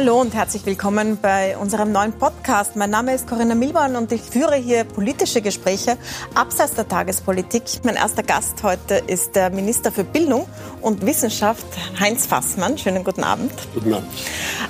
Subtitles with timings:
[0.00, 2.74] Hallo und herzlich willkommen bei unserem neuen Podcast.
[2.74, 5.98] Mein Name ist Corinna Milborn und ich führe hier politische Gespräche
[6.34, 7.64] abseits der Tagespolitik.
[7.84, 10.46] Mein erster Gast heute ist der Minister für Bildung
[10.80, 11.66] und Wissenschaft,
[12.00, 12.78] Heinz Fassmann.
[12.78, 13.52] Schönen guten Abend.
[13.74, 14.08] Guten Abend.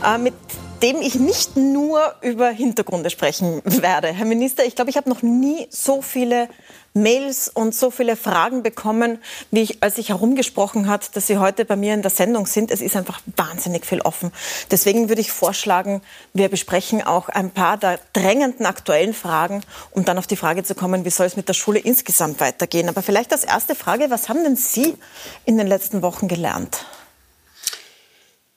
[0.05, 0.35] Äh, mit
[0.83, 4.09] dem ich nicht nur über Hintergründe sprechen werde.
[4.09, 6.49] Herr Minister, ich glaube, ich habe noch nie so viele
[6.93, 9.19] Mails und so viele Fragen bekommen,
[9.51, 12.71] wie ich, als ich herumgesprochen hat, dass Sie heute bei mir in der Sendung sind.
[12.71, 14.33] Es ist einfach wahnsinnig viel offen.
[14.71, 16.03] Deswegen würde ich vorschlagen,
[16.35, 19.63] wir besprechen auch ein paar der drängenden aktuellen Fragen,
[19.93, 22.89] um dann auf die Frage zu kommen, wie soll es mit der Schule insgesamt weitergehen.
[22.89, 24.97] Aber vielleicht als erste Frage, was haben denn Sie
[25.45, 26.85] in den letzten Wochen gelernt?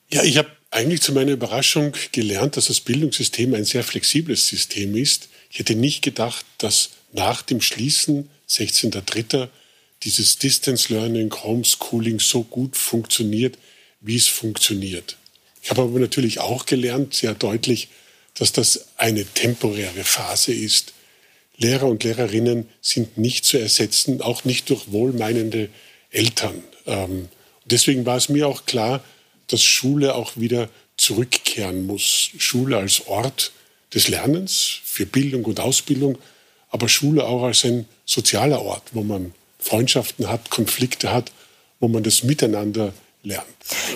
[0.08, 4.96] Ja, ich habe eigentlich zu meiner Überraschung gelernt, dass das Bildungssystem ein sehr flexibles System
[4.96, 5.28] ist.
[5.48, 9.48] Ich hätte nicht gedacht, dass nach dem Schließen 16.03.
[10.02, 13.56] dieses Distance Learning, Homeschooling so gut funktioniert,
[14.00, 15.16] wie es funktioniert.
[15.62, 17.88] Ich habe aber natürlich auch gelernt, sehr deutlich,
[18.34, 20.92] dass das eine temporäre Phase ist.
[21.56, 25.68] Lehrer und Lehrerinnen sind nicht zu ersetzen, auch nicht durch wohlmeinende
[26.10, 26.64] Eltern.
[26.86, 27.28] Ähm,
[27.64, 29.04] deswegen war es mir auch klar,
[29.48, 32.30] dass Schule auch wieder zurückkehren muss.
[32.38, 33.52] Schule als Ort
[33.92, 36.18] des Lernens für Bildung und Ausbildung,
[36.70, 41.32] aber Schule auch als ein sozialer Ort, wo man Freundschaften hat, Konflikte hat,
[41.80, 42.92] wo man das Miteinander
[43.24, 43.46] lernt.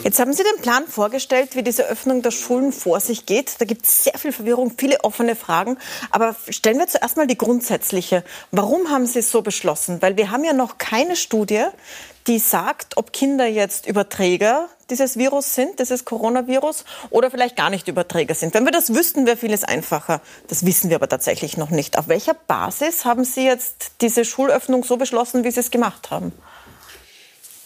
[0.03, 3.61] Jetzt haben Sie den Plan vorgestellt, wie diese Öffnung der Schulen vor sich geht.
[3.61, 5.79] Da gibt es sehr viel Verwirrung, viele offene Fragen.
[6.11, 8.25] Aber stellen wir zuerst mal die grundsätzliche.
[8.51, 10.01] Warum haben Sie es so beschlossen?
[10.01, 11.67] Weil wir haben ja noch keine Studie,
[12.27, 17.89] die sagt, ob Kinder jetzt Überträger dieses Virus sind, dieses Coronavirus, oder vielleicht gar nicht
[17.89, 18.55] Überträger sind.
[18.55, 20.21] Wenn wir das wüssten, wäre vieles einfacher.
[20.49, 21.99] Das wissen wir aber tatsächlich noch nicht.
[21.99, 26.33] Auf welcher Basis haben Sie jetzt diese Schulöffnung so beschlossen, wie Sie es gemacht haben?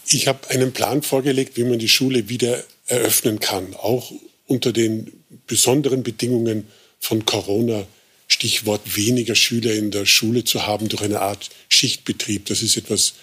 [0.07, 4.11] Ich habe einen Plan vorgelegt, wie man die Schule wieder eröffnen kann, auch
[4.47, 5.11] unter den
[5.47, 6.67] besonderen Bedingungen
[6.99, 7.87] von Corona.
[8.27, 12.45] Stichwort weniger Schüler in der Schule zu haben durch eine Art Schichtbetrieb.
[12.45, 13.13] Das ist etwas,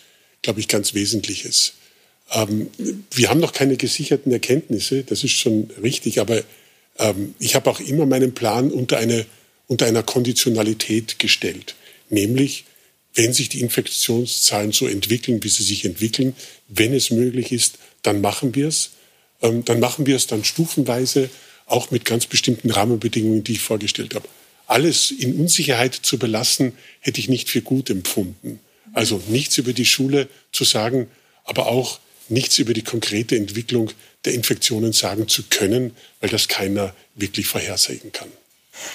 [0.43, 1.73] glaube ich, ganz Wesentliches.
[2.33, 2.69] Ähm,
[3.11, 6.43] wir haben noch keine gesicherten Erkenntnisse, das ist schon richtig, aber
[6.99, 9.27] ähm, ich habe auch immer meinen Plan unter, eine,
[9.67, 11.75] unter einer Konditionalität gestellt,
[12.09, 12.65] nämlich
[13.15, 16.35] wenn sich die Infektionszahlen so entwickeln, wie sie sich entwickeln,
[16.69, 18.91] wenn es möglich ist, dann machen wir es.
[19.43, 21.31] Ähm, dann machen wir es dann stufenweise,
[21.67, 24.29] auch mit ganz bestimmten Rahmenbedingungen, die ich vorgestellt habe.
[24.67, 28.61] Alles in Unsicherheit zu belassen, hätte ich nicht für gut empfunden.
[28.93, 31.09] Also nichts über die Schule zu sagen,
[31.45, 33.91] aber auch nichts über die konkrete Entwicklung
[34.25, 38.29] der Infektionen sagen zu können, weil das keiner wirklich vorhersagen kann.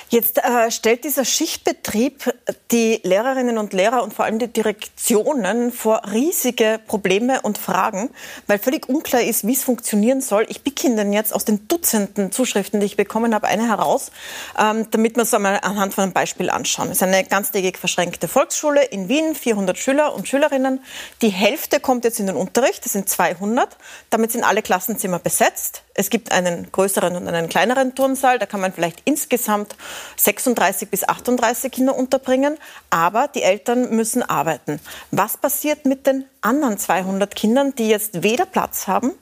[0.10, 2.34] Jetzt äh, stellt dieser Schichtbetrieb
[2.72, 8.10] die Lehrerinnen und Lehrer und vor allem die Direktionen vor riesige Probleme und Fragen,
[8.48, 10.46] weil völlig unklar ist, wie es funktionieren soll.
[10.50, 14.12] Ich pick Ihnen jetzt aus den Dutzenden Zuschriften, die ich bekommen habe, eine heraus,
[14.60, 16.88] ähm, damit wir es einmal anhand von einem Beispiel anschauen.
[16.88, 20.82] Es ist eine ganztägig verschränkte Volksschule in Wien, 400 Schüler und Schülerinnen.
[21.22, 23.78] Die Hälfte kommt jetzt in den Unterricht, das sind 200.
[24.10, 25.85] Damit sind alle Klassenzimmer besetzt.
[25.96, 28.38] Es gibt einen größeren und einen kleineren Turnsaal.
[28.38, 29.76] Da kann man vielleicht insgesamt
[30.18, 32.58] 36 bis 38 Kinder unterbringen.
[32.90, 34.80] Aber die Eltern müssen arbeiten.
[35.12, 39.14] Was passiert mit den anderen 200 Kindern, die jetzt weder Platz haben,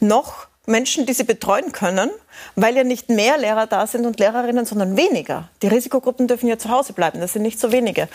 [0.00, 2.10] noch Menschen, die sie betreuen können,
[2.54, 5.48] weil ja nicht mehr Lehrer da sind und Lehrerinnen, sondern weniger.
[5.60, 8.08] Die Risikogruppen dürfen ja zu Hause bleiben, das sind nicht so wenige.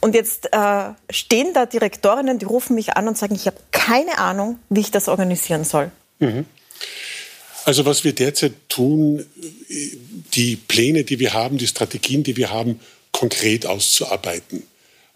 [0.00, 4.18] Und jetzt äh, stehen da Direktorinnen, die rufen mich an und sagen, ich habe keine
[4.18, 5.92] Ahnung, wie ich das organisieren soll.
[6.18, 6.46] Mhm.
[7.64, 9.24] Also was wir derzeit tun,
[10.34, 12.80] die Pläne, die wir haben, die Strategien, die wir haben,
[13.12, 14.64] konkret auszuarbeiten.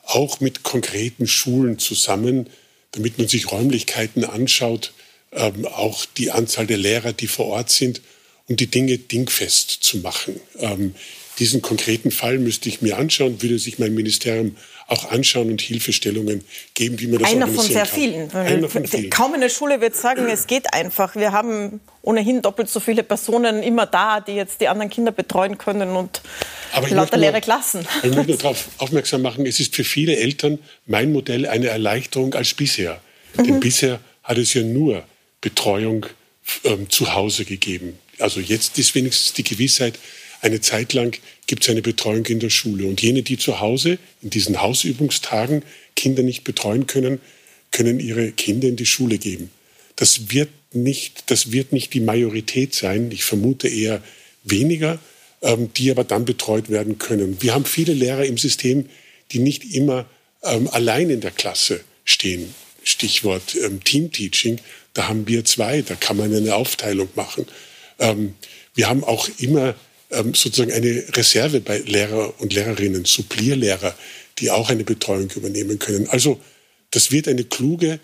[0.04, 2.48] Auch mit konkreten Schulen zusammen,
[2.92, 4.92] damit man sich Räumlichkeiten anschaut,
[5.32, 8.00] ähm, auch die Anzahl der Lehrer, die vor Ort sind,
[8.46, 10.40] um die Dinge dingfest zu machen.
[10.58, 10.94] Ähm,
[11.38, 14.56] diesen konkreten Fall müsste ich mir anschauen, würde sich mein Ministerium
[14.88, 17.86] auch anschauen und Hilfestellungen geben, wie man das Einer von sehr kann.
[17.86, 18.30] vielen.
[18.32, 19.10] Einer von vielen.
[19.10, 21.16] Kaum eine Schule wird sagen, es geht einfach.
[21.16, 25.58] Wir haben ohnehin doppelt so viele Personen immer da, die jetzt die anderen Kinder betreuen
[25.58, 26.22] können und
[26.90, 27.86] lauter leere Klassen.
[28.04, 32.34] Ich möchte nur darauf aufmerksam machen, es ist für viele Eltern mein Modell eine Erleichterung
[32.34, 33.00] als bisher.
[33.36, 33.44] Mhm.
[33.44, 35.02] Denn bisher hat es ja nur
[35.40, 36.06] Betreuung
[36.62, 37.98] ähm, zu Hause gegeben.
[38.20, 39.98] Also jetzt ist wenigstens die Gewissheit,
[40.46, 42.86] eine Zeit lang gibt es eine Betreuung in der Schule.
[42.86, 45.62] Und jene, die zu Hause in diesen Hausübungstagen
[45.96, 47.20] Kinder nicht betreuen können,
[47.72, 49.50] können ihre Kinder in die Schule geben.
[49.96, 53.10] Das wird nicht, das wird nicht die Majorität sein.
[53.10, 54.02] Ich vermute eher
[54.44, 55.00] weniger,
[55.42, 57.42] ähm, die aber dann betreut werden können.
[57.42, 58.88] Wir haben viele Lehrer im System,
[59.32, 60.06] die nicht immer
[60.44, 62.54] ähm, allein in der Klasse stehen.
[62.84, 64.60] Stichwort ähm, Teamteaching.
[64.94, 67.46] Da haben wir zwei, da kann man eine Aufteilung machen.
[67.98, 68.34] Ähm,
[68.76, 69.74] Wir haben auch immer
[70.10, 73.94] ähm, sozusagen eine Reserve bei Lehrer und Lehrerinnen, Supplierlehrer,
[74.38, 76.08] die auch eine Betreuung übernehmen können.
[76.08, 76.40] Also
[76.90, 77.98] das wird eine kluge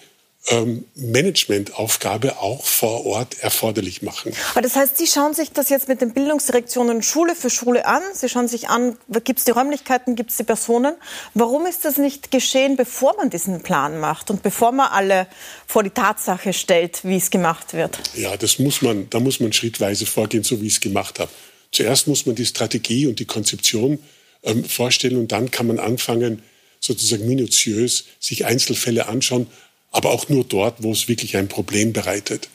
[0.49, 4.33] ähm, Managementaufgabe auch vor Ort erforderlich machen.
[4.53, 8.03] Aber das heißt, Sie schauen sich das jetzt mit den Bildungsdirektionen Schule für Schule an.
[8.13, 10.95] Sie schauen sich an, gibt es die Räumlichkeiten, gibt es die Personen.
[11.35, 15.29] Warum ist das nicht geschehen, bevor man diesen Plan macht und bevor man alle
[15.67, 17.99] vor die Tatsache stellt, wie es gemacht wird?
[18.17, 21.31] Ja, das muss man, da muss man schrittweise vorgehen, so wie ich es gemacht habe.
[21.73, 23.99] Zuerst muss man die Strategie und die Konzeption
[24.45, 26.43] ähm, vorstellen und dann kann man anfangen,
[26.81, 29.47] sozusagen minutiös sich Einzelfälle anschauen
[29.93, 32.49] aber auch nur dort, wo es wirklich ein Problem bereitet.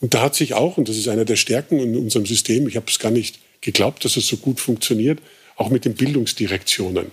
[0.00, 2.76] Und da hat sich auch, und das ist einer der Stärken in unserem System, ich
[2.76, 5.18] habe es gar nicht geglaubt, dass es so gut funktioniert,
[5.56, 7.10] auch mit den Bildungsdirektionen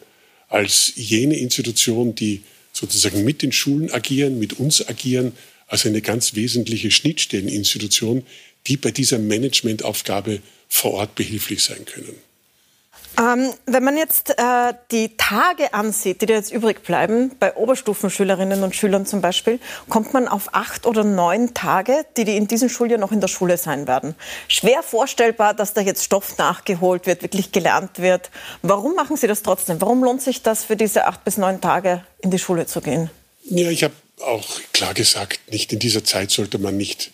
[0.47, 5.31] als jene Institution, die sozusagen mit den Schulen agieren, mit uns agieren,
[5.67, 8.23] als eine ganz wesentliche Schnittstelleninstitution,
[8.67, 10.41] die bei dieser Managementaufgabe
[10.73, 12.19] vor Ort behilflich sein können.
[13.19, 18.63] Ähm, wenn man jetzt äh, die Tage ansieht, die da jetzt übrig bleiben, bei Oberstufenschülerinnen
[18.63, 22.69] und Schülern zum Beispiel, kommt man auf acht oder neun Tage, die, die in diesem
[22.69, 24.15] Schuljahr noch in der Schule sein werden.
[24.47, 28.31] Schwer vorstellbar, dass da jetzt Stoff nachgeholt wird, wirklich gelernt wird.
[28.63, 29.79] Warum machen Sie das trotzdem?
[29.79, 33.11] Warum lohnt sich das für diese acht bis neun Tage in die Schule zu gehen?
[33.43, 37.11] Ja, ich habe auch klar gesagt, nicht in dieser Zeit sollte man nicht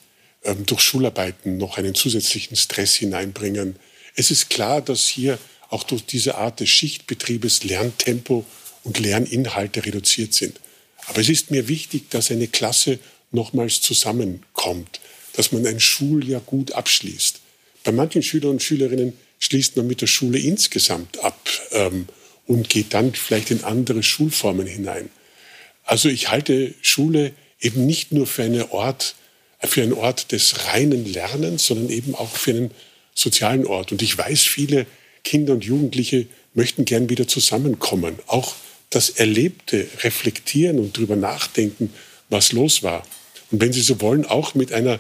[0.66, 3.76] durch Schularbeiten noch einen zusätzlichen Stress hineinbringen.
[4.16, 5.38] Es ist klar, dass hier
[5.70, 8.46] auch durch diese Art des Schichtbetriebes Lerntempo
[8.84, 10.60] und Lerninhalte reduziert sind.
[11.08, 13.00] Aber es ist mir wichtig, dass eine Klasse
[13.32, 15.00] nochmals zusammenkommt,
[15.34, 17.40] dass man ein Schuljahr gut abschließt.
[17.84, 22.08] Bei manchen Schülern und Schülerinnen schließt man mit der Schule insgesamt ab ähm,
[22.46, 25.10] und geht dann vielleicht in andere Schulformen hinein.
[25.84, 29.16] Also ich halte Schule eben nicht nur für, eine Ort,
[29.68, 32.72] für einen Ort des reinen Lernens, sondern eben auch für einen
[33.14, 33.92] sozialen Ort.
[33.92, 34.86] Und ich weiß, viele
[35.24, 38.18] Kinder und Jugendliche möchten gern wieder zusammenkommen.
[38.28, 38.56] Auch
[38.90, 41.94] das Erlebte reflektieren und darüber nachdenken,
[42.30, 43.06] was los war.
[43.52, 45.00] Und wenn Sie so wollen, auch mit einer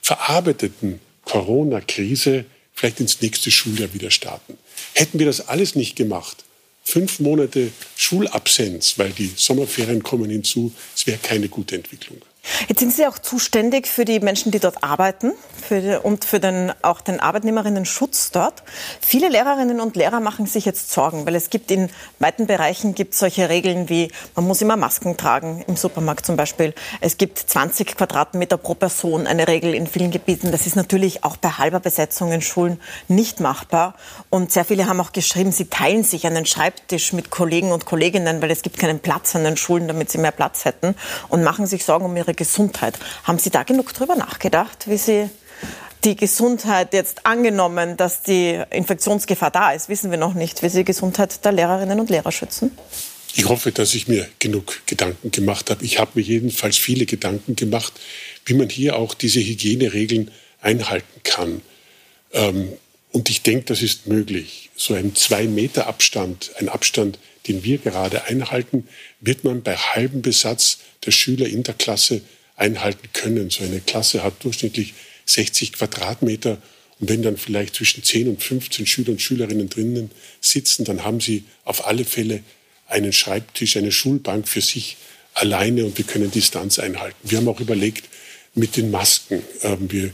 [0.00, 2.44] verarbeiteten Corona-Krise
[2.74, 4.58] vielleicht ins nächste Schuljahr wieder starten.
[4.94, 6.44] Hätten wir das alles nicht gemacht,
[6.84, 12.20] fünf Monate Schulabsenz, weil die Sommerferien kommen hinzu, es wäre keine gute Entwicklung.
[12.68, 16.72] Jetzt sind Sie auch zuständig für die Menschen, die dort arbeiten für und für den,
[16.82, 18.64] auch den Arbeitnehmerinnen-Schutz dort.
[19.00, 23.14] Viele Lehrerinnen und Lehrer machen sich jetzt Sorgen, weil es gibt in weiten Bereichen gibt
[23.14, 26.74] solche Regeln wie, man muss immer Masken tragen, im Supermarkt zum Beispiel.
[27.00, 30.50] Es gibt 20 Quadratmeter pro Person, eine Regel in vielen Gebieten.
[30.50, 33.94] Das ist natürlich auch bei halber Besetzung in Schulen nicht machbar.
[34.30, 38.42] Und sehr viele haben auch geschrieben, sie teilen sich einen Schreibtisch mit Kollegen und Kolleginnen,
[38.42, 40.96] weil es gibt keinen Platz an den Schulen, damit sie mehr Platz hätten
[41.28, 42.98] und machen sich Sorgen um ihre ihre Gesundheit.
[43.24, 45.28] Haben Sie da genug drüber nachgedacht, wie Sie
[46.04, 50.78] die Gesundheit jetzt angenommen, dass die Infektionsgefahr da ist, wissen wir noch nicht, wie Sie
[50.78, 52.72] die Gesundheit der Lehrerinnen und Lehrer schützen?
[53.34, 55.84] Ich hoffe, dass ich mir genug Gedanken gemacht habe.
[55.84, 57.94] Ich habe mir jedenfalls viele Gedanken gemacht,
[58.44, 60.30] wie man hier auch diese Hygieneregeln
[60.60, 61.62] einhalten kann.
[62.32, 62.72] Ähm,
[63.10, 64.70] und ich denke, das ist möglich.
[64.74, 67.18] So ein Zwei-Meter-Abstand, ein Abstand,
[67.48, 68.88] den wir gerade einhalten,
[69.20, 72.22] wird man bei halbem Besatz der Schüler in der Klasse
[72.56, 73.50] einhalten können.
[73.50, 74.94] So eine Klasse hat durchschnittlich
[75.26, 76.58] 60 Quadratmeter.
[77.00, 81.20] Und wenn dann vielleicht zwischen 10 und 15 Schüler und Schülerinnen drinnen sitzen, dann haben
[81.20, 82.42] sie auf alle Fälle
[82.86, 84.96] einen Schreibtisch, eine Schulbank für sich
[85.34, 87.16] alleine und wir können Distanz einhalten.
[87.22, 88.08] Wir haben auch überlegt
[88.54, 89.42] mit den Masken.
[89.62, 90.10] Ähm, wir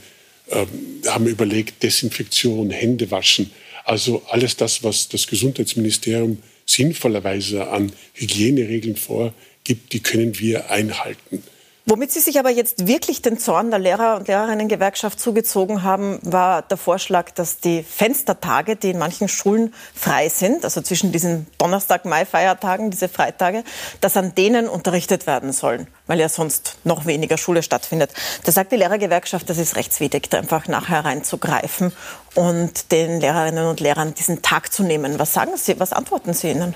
[0.50, 0.68] ähm,
[1.06, 3.50] haben überlegt Desinfektion, Hände waschen.
[3.84, 11.42] Also alles das, was das Gesundheitsministerium sinnvollerweise an Hygieneregeln vorgibt, die können wir einhalten.
[11.90, 16.60] Womit Sie sich aber jetzt wirklich den Zorn der Lehrer- und Lehrerinnengewerkschaft zugezogen haben, war
[16.60, 22.90] der Vorschlag, dass die Fenstertage, die in manchen Schulen frei sind, also zwischen diesen Donnerstag-Mai-Feiertagen,
[22.90, 23.64] diese Freitage,
[24.02, 28.12] dass an denen unterrichtet werden sollen, weil ja sonst noch weniger Schule stattfindet.
[28.44, 31.94] Da sagt die Lehrergewerkschaft, das ist rechtswidrig, da einfach nachher reinzugreifen
[32.34, 35.18] und den Lehrerinnen und Lehrern diesen Tag zu nehmen.
[35.18, 36.74] Was sagen Sie, was antworten Sie ihnen?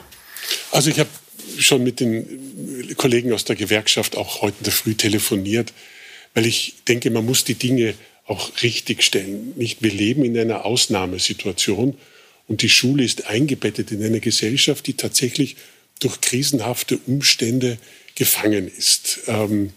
[0.72, 1.10] Also ich habe
[1.58, 5.72] schon mit den Kollegen aus der Gewerkschaft auch heute in der Früh telefoniert,
[6.34, 7.94] weil ich denke, man muss die Dinge
[8.26, 9.52] auch richtig stellen.
[9.56, 11.96] Nicht, wir leben in einer Ausnahmesituation
[12.48, 15.56] und die Schule ist eingebettet in eine Gesellschaft, die tatsächlich
[16.00, 17.78] durch krisenhafte Umstände
[18.14, 19.20] gefangen ist.
[19.26, 19.72] Ähm,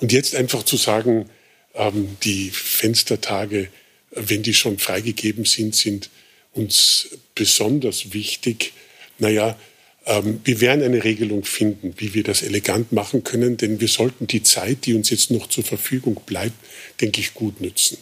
[0.00, 1.28] und jetzt einfach zu sagen,
[1.74, 3.68] ähm, die Fenstertage,
[4.10, 6.10] wenn die schon freigegeben sind, sind
[6.52, 8.72] uns besonders wichtig.
[9.18, 9.58] Naja,
[10.06, 14.26] ähm, wir werden eine Regelung finden, wie wir das elegant machen können, denn wir sollten
[14.26, 16.56] die Zeit, die uns jetzt noch zur Verfügung bleibt,
[17.00, 17.98] denke ich, gut nützen.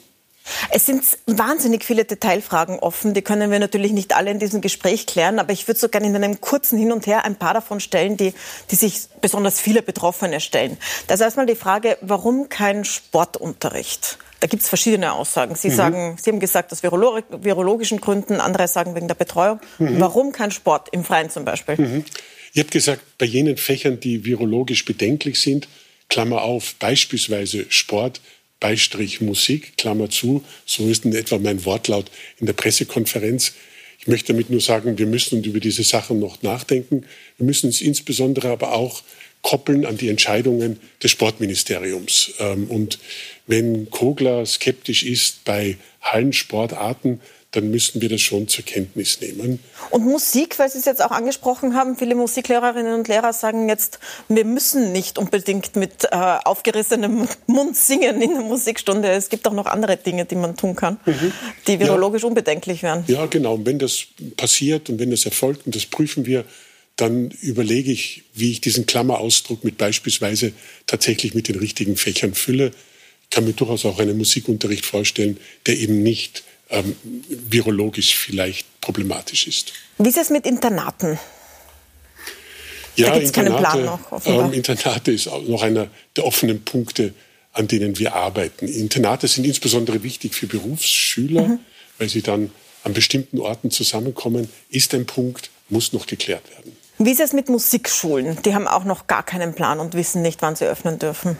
[0.71, 3.15] Es sind wahnsinnig viele Detailfragen offen.
[3.15, 5.39] Die können wir natürlich nicht alle in diesem Gespräch klären.
[5.39, 8.17] Aber ich würde so gerne in einem kurzen Hin und Her ein paar davon stellen,
[8.17, 8.35] die,
[8.71, 10.77] die sich besonders viele Betroffene stellen.
[11.07, 14.19] Das ist erstmal die Frage, warum kein Sportunterricht?
[14.43, 15.55] Da gibt es verschiedene Aussagen.
[15.55, 15.75] Sie mhm.
[15.77, 19.61] sagen, Sie haben gesagt, aus virolog virologischen Gründen, andere sagen wegen der Betreuung.
[19.79, 20.01] Mhm.
[20.01, 21.77] Warum kein Sport im Freien zum Beispiel?
[21.77, 22.05] Mhm.
[22.53, 25.69] Ich habe gesagt, bei jenen Fächern, die virologisch bedenklich sind,
[26.09, 28.21] Klammer auf, beispielsweise Sport,
[28.59, 30.43] Beistrich Musik, Klammer zu.
[30.67, 33.53] So ist in etwa mein Wortlaut in der Pressekonferenz.
[34.01, 37.05] Ich möchte damit nur sagen, wir müssen über diese Sachen noch nachdenken.
[37.39, 39.05] Wir müssen es insbesondere aber auch
[39.43, 42.35] koppeln an die Entscheidungen des Sportministeriums.
[42.39, 42.99] Ähm, und
[43.47, 47.21] wenn Kogler skeptisch ist bei Hallensportarten,
[47.53, 49.59] dann müssten wir das schon zur Kenntnis nehmen.
[49.91, 53.99] Und Musik, weil Sie es jetzt auch angesprochen haben, viele Musiklehrerinnen und Lehrer sagen jetzt,
[54.29, 59.11] wir müssen nicht unbedingt mit äh, aufgerissenem Mund singen in der Musikstunde.
[59.11, 61.33] Es gibt auch noch andere Dinge, die man tun kann, mhm.
[61.67, 62.29] die virologisch ja.
[62.29, 63.05] unbedenklich wären.
[63.07, 63.55] Ja, genau.
[63.55, 64.05] Und wenn das
[64.39, 66.47] passiert und wenn das erfolgt, und das prüfen wir,
[66.97, 70.53] dann überlege ich, wie ich diesen Klammerausdruck mit beispielsweise
[70.87, 72.73] tatsächlich mit den richtigen Fächern fülle.
[73.23, 76.97] Ich kann mir durchaus auch einen Musikunterricht vorstellen, der eben nicht ähm,
[77.29, 79.73] virologisch vielleicht problematisch ist.
[79.99, 81.19] Wie ist es mit Internaten?
[82.97, 84.27] Ja, da gibt es keinen Plan noch.
[84.27, 87.15] Ähm, Internate ist auch noch einer der offenen Punkte,
[87.53, 88.69] an denen wir arbeiten.
[88.69, 91.59] Internate sind insbesondere wichtig für Berufsschüler, mhm.
[91.99, 92.51] weil sie dann
[92.85, 94.49] an bestimmten Orten zusammenkommen.
[94.69, 96.77] Ist ein Punkt, muss noch geklärt werden.
[97.05, 98.39] Wie ist es mit Musikschulen?
[98.45, 101.37] Die haben auch noch gar keinen Plan und wissen nicht, wann sie öffnen dürfen.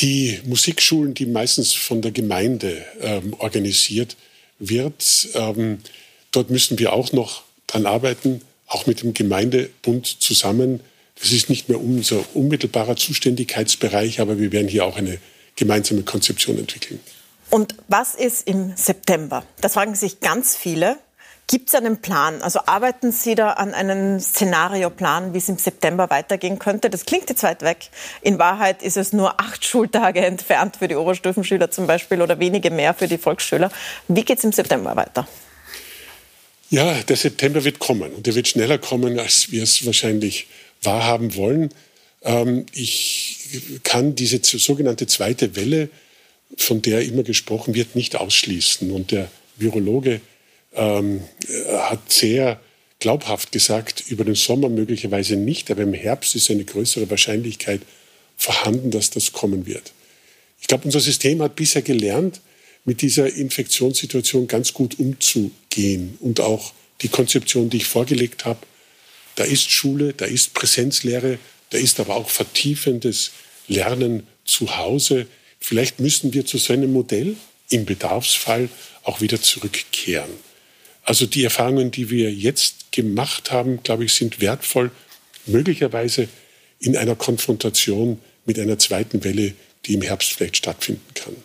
[0.00, 4.16] Die Musikschulen, die meistens von der Gemeinde ähm, organisiert
[4.58, 5.28] wird.
[5.34, 5.78] Ähm,
[6.32, 10.80] dort müssen wir auch noch dran arbeiten, auch mit dem Gemeindebund zusammen.
[11.20, 15.18] Das ist nicht mehr unser unmittelbarer Zuständigkeitsbereich, aber wir werden hier auch eine
[15.54, 16.98] gemeinsame Konzeption entwickeln.
[17.50, 19.44] Und was ist im September?
[19.60, 20.96] Das fragen sich ganz viele.
[21.46, 22.40] Gibt es einen Plan?
[22.40, 26.88] Also arbeiten Sie da an einem Szenarioplan, wie es im September weitergehen könnte?
[26.88, 27.90] Das klingt jetzt weit weg.
[28.22, 32.70] In Wahrheit ist es nur acht Schultage entfernt für die Oberstufenschüler zum Beispiel oder wenige
[32.70, 33.70] mehr für die Volksschüler.
[34.08, 35.28] Wie geht es im September weiter?
[36.70, 40.46] Ja, der September wird kommen und er wird schneller kommen, als wir es wahrscheinlich
[40.82, 41.70] wahrhaben wollen.
[42.22, 45.90] Ähm, ich kann diese sogenannte zweite Welle,
[46.56, 48.90] von der immer gesprochen wird, nicht ausschließen.
[48.90, 50.20] Und der Virologe
[50.74, 51.22] ähm,
[51.68, 52.60] hat sehr
[52.98, 57.82] glaubhaft gesagt, über den Sommer möglicherweise nicht, aber im Herbst ist eine größere Wahrscheinlichkeit
[58.36, 59.92] vorhanden, dass das kommen wird.
[60.60, 62.40] Ich glaube, unser System hat bisher gelernt,
[62.84, 68.60] mit dieser Infektionssituation ganz gut umzugehen und auch die Konzeption, die ich vorgelegt habe,
[69.36, 71.38] da ist Schule, da ist Präsenzlehre,
[71.70, 73.32] da ist aber auch vertiefendes
[73.68, 75.26] Lernen zu Hause.
[75.58, 77.36] Vielleicht müssen wir zu so einem Modell
[77.70, 78.68] im Bedarfsfall
[79.02, 80.30] auch wieder zurückkehren.
[81.04, 84.90] Also die Erfahrungen, die wir jetzt gemacht haben, glaube ich, sind wertvoll,
[85.46, 86.28] möglicherweise
[86.80, 91.36] in einer Konfrontation mit einer zweiten Welle, die im Herbst vielleicht stattfinden kann.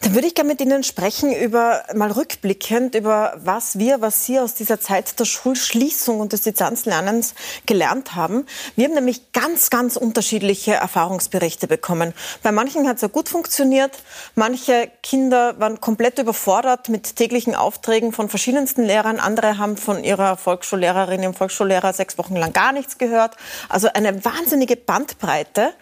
[0.00, 4.38] Dann würde ich gerne mit Ihnen sprechen über, mal rückblickend, über was wir, was Sie
[4.38, 7.34] aus dieser Zeit der Schulschließung und des Distanzlernens
[7.66, 8.46] gelernt haben.
[8.76, 12.14] Wir haben nämlich ganz, ganz unterschiedliche Erfahrungsberichte bekommen.
[12.44, 13.98] Bei manchen hat es ja gut funktioniert.
[14.36, 19.18] Manche Kinder waren komplett überfordert mit täglichen Aufträgen von verschiedensten Lehrern.
[19.18, 23.36] Andere haben von ihrer Volksschullehrerin, im Volksschullehrer sechs Wochen lang gar nichts gehört.
[23.68, 25.72] Also eine wahnsinnige Bandbreite,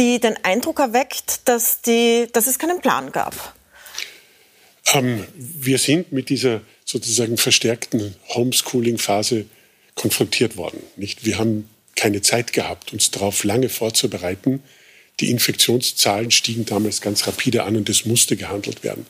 [0.00, 3.34] die den Eindruck erweckt, dass, die, dass es keinen Plan gab.
[4.92, 9.46] Ähm, wir sind mit dieser sozusagen verstärkten Homeschooling-Phase
[9.94, 10.82] konfrontiert worden.
[10.96, 11.24] Nicht?
[11.24, 14.62] Wir haben keine Zeit gehabt, uns darauf lange vorzubereiten.
[15.20, 19.06] Die Infektionszahlen stiegen damals ganz rapide an und es musste gehandelt werden.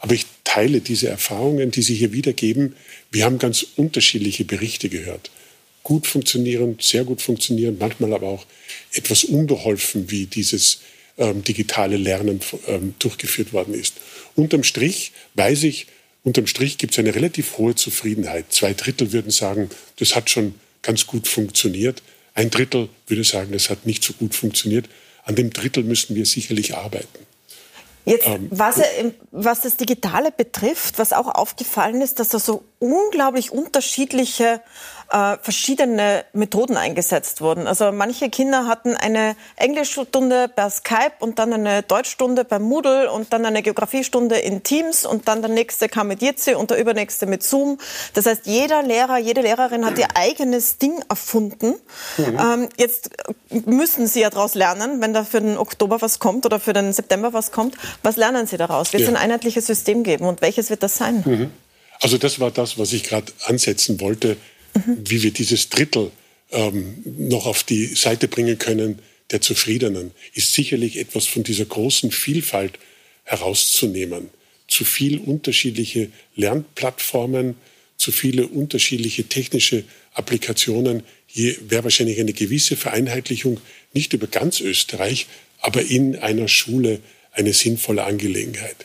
[0.00, 2.74] Aber ich teile diese Erfahrungen, die Sie hier wiedergeben.
[3.10, 5.30] Wir haben ganz unterschiedliche Berichte gehört.
[5.82, 8.46] Gut funktionierend, sehr gut funktionierend, manchmal aber auch
[8.92, 10.80] etwas unbeholfen, wie dieses
[11.18, 13.94] ähm, digitale Lernen ähm, durchgeführt worden ist.
[14.34, 15.86] Unterm Strich weiß ich,
[16.24, 18.46] unterm Strich gibt es eine relativ hohe Zufriedenheit.
[18.50, 22.02] Zwei Drittel würden sagen, das hat schon ganz gut funktioniert.
[22.34, 24.88] Ein Drittel würde sagen, das hat nicht so gut funktioniert.
[25.24, 27.26] An dem Drittel müssen wir sicherlich arbeiten.
[28.04, 28.80] Jetzt, ähm, was,
[29.30, 34.60] was, das Digitale betrifft, was auch aufgefallen ist, dass da so unglaublich unterschiedliche
[35.12, 37.66] äh, verschiedene Methoden eingesetzt wurden.
[37.66, 43.32] Also manche Kinder hatten eine Englischstunde per Skype und dann eine Deutschstunde per Moodle und
[43.32, 47.26] dann eine Geografiestunde in Teams und dann der nächste kam mit Jitsi und der übernächste
[47.26, 47.78] mit Zoom.
[48.14, 51.74] Das heißt, jeder Lehrer, jede Lehrerin hat ihr eigenes Ding erfunden.
[52.16, 52.38] Mhm.
[52.40, 53.10] Ähm, jetzt
[53.66, 56.92] müssen sie ja daraus lernen, wenn da für den Oktober was kommt oder für den
[56.92, 57.76] September was kommt.
[58.02, 58.92] Was lernen sie daraus?
[58.92, 59.14] Wird es ja.
[59.14, 61.22] ein einheitliches System geben und welches wird das sein?
[61.26, 61.50] Mhm.
[62.00, 64.36] Also das war das, was ich gerade ansetzen wollte,
[64.74, 64.98] mhm.
[65.06, 66.10] wie wir dieses Drittel
[66.50, 68.98] ähm, noch auf die Seite bringen können
[69.30, 72.78] der Zufriedenen, ist sicherlich etwas von dieser großen Vielfalt
[73.24, 74.28] herauszunehmen.
[74.68, 77.56] Zu viel unterschiedliche Lernplattformen,
[77.96, 81.02] zu viele unterschiedliche technische Applikationen.
[81.26, 83.60] Hier wäre wahrscheinlich eine gewisse Vereinheitlichung
[83.94, 85.26] nicht über ganz Österreich,
[85.60, 87.00] aber in einer Schule
[87.32, 88.76] eine sinnvolle Angelegenheit.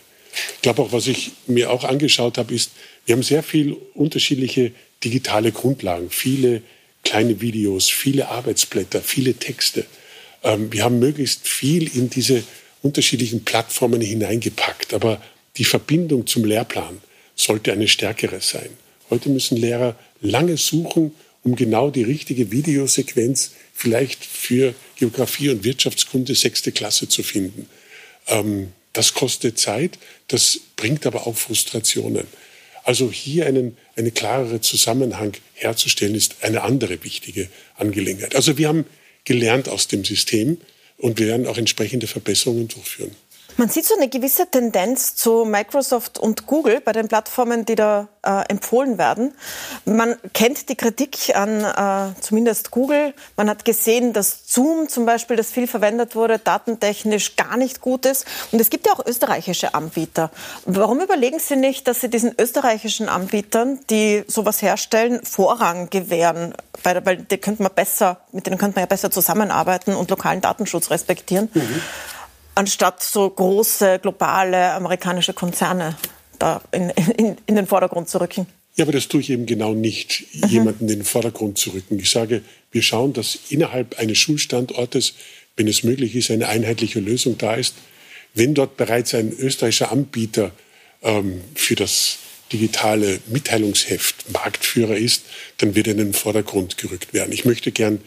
[0.56, 2.72] Ich glaube auch, was ich mir auch angeschaut habe, ist,
[3.06, 4.72] wir haben sehr viel unterschiedliche
[5.04, 6.62] digitale Grundlagen, viele
[7.04, 9.86] kleine Videos, viele Arbeitsblätter, viele Texte.
[10.44, 12.44] Ähm, wir haben möglichst viel in diese
[12.82, 15.22] unterschiedlichen Plattformen hineingepackt, aber
[15.58, 17.00] die Verbindung zum Lehrplan
[17.36, 18.70] sollte eine stärkere sein.
[19.10, 21.12] Heute müssen Lehrer lange suchen,
[21.44, 27.70] um genau die richtige Videosequenz vielleicht für Geografie und Wirtschaftskunde sechste Klasse zu finden.
[28.28, 32.26] Ähm, das kostet Zeit, das bringt aber auch Frustrationen.
[32.84, 38.36] Also hier einen, eine klarere Zusammenhang herzustellen, ist eine andere wichtige Angelegenheit.
[38.36, 38.86] Also wir haben
[39.26, 40.58] gelernt aus dem System
[40.98, 43.12] und wir werden auch entsprechende Verbesserungen durchführen.
[43.60, 48.08] Man sieht so eine gewisse Tendenz zu Microsoft und Google bei den Plattformen, die da
[48.22, 49.34] äh, empfohlen werden.
[49.84, 53.16] Man kennt die Kritik an äh, zumindest Google.
[53.36, 58.06] Man hat gesehen, dass Zoom zum Beispiel, das viel verwendet wurde, datentechnisch gar nicht gut
[58.06, 58.28] ist.
[58.52, 60.30] Und es gibt ja auch österreichische Anbieter.
[60.66, 66.54] Warum überlegen Sie nicht, dass Sie diesen österreichischen Anbietern, die sowas herstellen, Vorrang gewähren?
[66.84, 70.42] Weil, weil die könnte man besser, mit denen könnte man ja besser zusammenarbeiten und lokalen
[70.42, 71.50] Datenschutz respektieren.
[71.56, 71.82] Mhm
[72.58, 75.96] anstatt so große globale amerikanische Konzerne
[76.40, 78.48] da in, in, in den Vordergrund zu rücken.
[78.76, 80.50] Ja, aber das tue ich eben genau nicht, mhm.
[80.50, 82.00] jemanden in den Vordergrund zu rücken.
[82.00, 85.14] Ich sage, wir schauen, dass innerhalb eines Schulstandortes,
[85.56, 87.76] wenn es möglich ist, eine einheitliche Lösung da ist.
[88.34, 90.52] Wenn dort bereits ein österreichischer Anbieter
[91.02, 92.18] ähm, für das
[92.52, 95.24] digitale Mitteilungsheft Marktführer ist,
[95.58, 97.32] dann wird er in den Vordergrund gerückt werden.
[97.32, 98.00] Ich möchte gern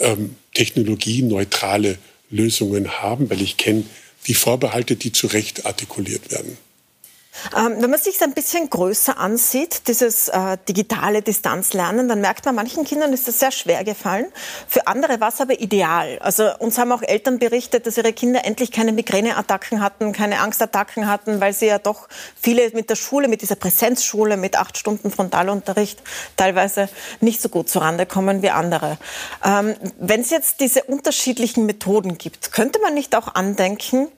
[0.00, 1.98] ähm, technologieneutrale
[2.32, 3.84] Lösungen haben, weil ich kenne
[4.26, 6.56] die Vorbehalte, die zu Recht artikuliert werden.
[7.56, 12.54] Ähm, wenn man sich ein bisschen größer ansieht, dieses äh, digitale Distanzlernen, dann merkt man,
[12.54, 14.26] manchen Kindern ist das sehr schwer gefallen.
[14.68, 16.18] Für andere war es aber ideal.
[16.20, 21.08] Also uns haben auch Eltern berichtet, dass ihre Kinder endlich keine Migräneattacken hatten, keine Angstattacken
[21.08, 22.08] hatten, weil sie ja doch
[22.40, 26.02] viele mit der Schule, mit dieser Präsenzschule, mit acht Stunden Frontalunterricht
[26.36, 26.88] teilweise
[27.20, 28.98] nicht so gut zurande kommen wie andere.
[29.44, 34.08] Ähm, Wenn es jetzt diese unterschiedlichen Methoden gibt, könnte man nicht auch andenken,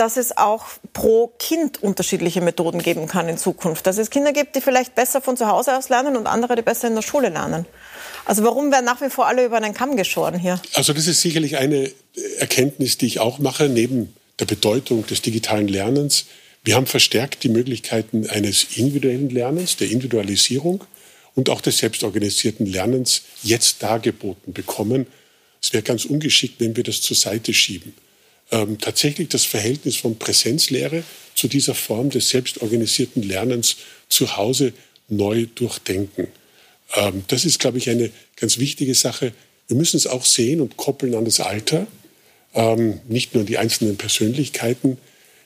[0.00, 3.86] dass es auch pro Kind unterschiedliche Methoden geben kann in Zukunft.
[3.86, 6.62] Dass es Kinder gibt, die vielleicht besser von zu Hause aus lernen und andere, die
[6.62, 7.66] besser in der Schule lernen.
[8.24, 10.58] Also warum werden nach wie vor alle über einen Kamm geschoren hier?
[10.72, 11.92] Also das ist sicherlich eine
[12.38, 16.24] Erkenntnis, die ich auch mache, neben der Bedeutung des digitalen Lernens.
[16.64, 20.82] Wir haben verstärkt die Möglichkeiten eines individuellen Lernens, der Individualisierung
[21.34, 25.06] und auch des selbstorganisierten Lernens jetzt dargeboten bekommen.
[25.60, 27.92] Es wäre ganz ungeschickt, wenn wir das zur Seite schieben
[28.50, 33.76] ähm, tatsächlich das Verhältnis von Präsenzlehre zu dieser Form des selbstorganisierten Lernens
[34.08, 34.72] zu Hause
[35.08, 36.28] neu durchdenken.
[36.94, 39.32] Ähm, das ist, glaube ich, eine ganz wichtige Sache.
[39.68, 41.86] Wir müssen es auch sehen und koppeln an das Alter,
[42.54, 44.98] ähm, nicht nur an die einzelnen Persönlichkeiten.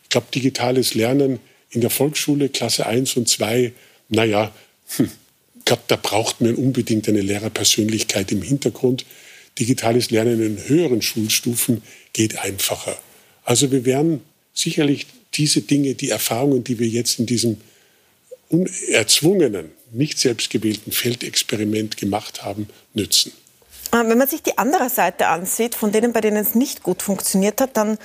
[0.04, 1.40] Ich glaube, digitales Lernen
[1.70, 3.72] in der Volksschule, Klasse 1 und 2,
[4.08, 4.54] naja,
[4.96, 5.10] hm,
[5.66, 9.06] ich da braucht man unbedingt eine Lehrerpersönlichkeit im Hintergrund.
[9.58, 12.98] Digitales Lernen in höheren Schulstufen geht einfacher.
[13.44, 14.20] Also wir werden
[14.52, 17.58] sicherlich diese Dinge, die Erfahrungen, die wir jetzt in diesem
[18.48, 23.32] unerzwungenen, nicht selbstgewählten Feldexperiment gemacht haben, nützen.
[23.94, 27.02] Äh, wenn man sich die andere Seite ansieht, von denen, bei denen es nicht gut
[27.02, 27.98] funktioniert hat, dann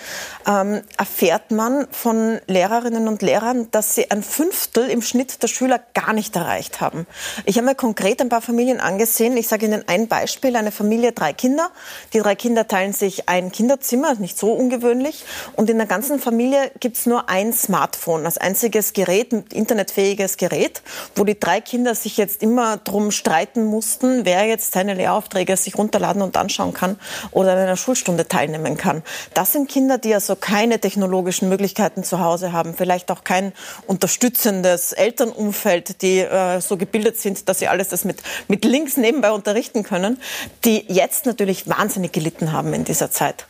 [0.48, 5.80] ähm, erfährt man von Lehrerinnen und Lehrern, dass sie ein Fünftel im Schnitt der Schüler
[5.96, 7.08] gar nicht erreicht haben.
[7.46, 9.36] Ich habe mir konkret ein paar Familien angesehen.
[9.36, 10.56] Ich sage Ihnen ein Beispiel.
[10.56, 11.72] Eine Familie, drei Kinder.
[12.14, 15.26] Die drei Kinder teilen sich ein Kinderzimmer, nicht so ungewöhnlich.
[15.56, 20.82] Und in der ganzen Familie gibt es nur ein Smartphone, als einziges Gerät, internetfähiges Gerät,
[21.16, 25.79] wo die drei Kinder sich jetzt immer drum streiten mussten, wer jetzt seine Lehraufträge sich
[25.80, 27.00] runterladen und anschauen kann
[27.32, 29.02] oder an einer Schulstunde teilnehmen kann.
[29.34, 33.54] Das sind Kinder, die also keine technologischen Möglichkeiten zu Hause haben, vielleicht auch kein
[33.88, 39.32] unterstützendes Elternumfeld, die äh, so gebildet sind, dass sie alles das mit, mit links nebenbei
[39.32, 40.20] unterrichten können,
[40.66, 43.48] die jetzt natürlich wahnsinnig gelitten haben in dieser Zeit.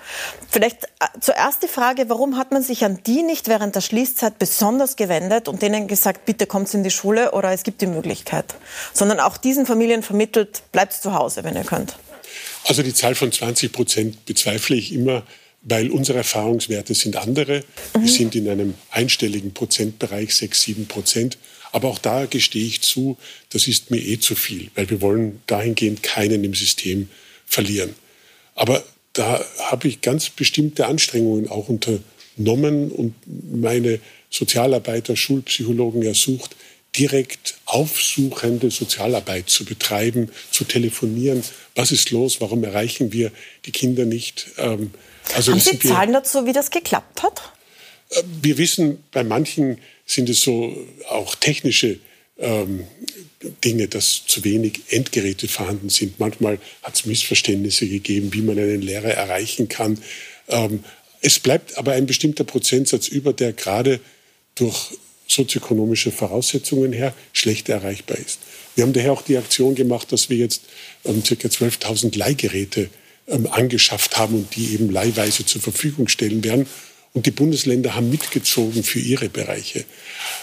[0.49, 4.39] Vielleicht äh, zuerst die Frage, warum hat man sich an die nicht während der Schließzeit
[4.39, 8.55] besonders gewendet und denen gesagt, bitte kommt in die Schule oder es gibt die Möglichkeit,
[8.93, 11.97] sondern auch diesen Familien vermittelt, bleibt zu Hause, wenn ihr könnt?
[12.69, 15.25] Also die Zahl von 20 Prozent bezweifle ich immer,
[15.63, 17.63] weil unsere Erfahrungswerte sind andere.
[17.95, 18.01] Mhm.
[18.03, 21.39] Wir sind in einem einstelligen Prozentbereich, 6, 7 Prozent.
[21.71, 23.17] Aber auch da gestehe ich zu,
[23.49, 27.09] das ist mir eh zu viel, weil wir wollen dahingehend keinen im System
[27.47, 27.95] verlieren.
[28.53, 33.15] Aber da habe ich ganz bestimmte Anstrengungen auch unternommen und
[33.51, 36.55] meine Sozialarbeiter, Schulpsychologen ersucht,
[36.97, 41.43] direkt aufsuchende Sozialarbeit zu betreiben, zu telefonieren.
[41.75, 42.41] Was ist los?
[42.41, 43.31] Warum erreichen wir
[43.65, 44.47] die Kinder nicht?
[44.57, 44.91] Ähm,
[45.35, 47.41] also Haben Sie Zahlen dazu, wie das geklappt hat?
[48.09, 50.75] Äh, wir wissen, bei manchen sind es so
[51.09, 51.99] auch technische
[52.39, 52.85] ähm,
[53.63, 56.19] Dinge, dass zu wenig Endgeräte vorhanden sind.
[56.19, 59.99] Manchmal hat es Missverständnisse gegeben, wie man einen Lehrer erreichen kann.
[60.47, 60.83] Ähm,
[61.21, 63.99] es bleibt aber ein bestimmter Prozentsatz über, der gerade
[64.55, 64.91] durch
[65.29, 68.39] sozioökonomische Voraussetzungen her schlecht erreichbar ist.
[68.75, 70.63] Wir haben daher auch die Aktion gemacht, dass wir jetzt
[71.05, 71.33] ähm, ca.
[71.33, 72.89] 12.000 Leihgeräte
[73.27, 76.65] ähm, angeschafft haben und die eben leihweise zur Verfügung stellen werden.
[77.13, 79.85] Und die Bundesländer haben mitgezogen für ihre Bereiche.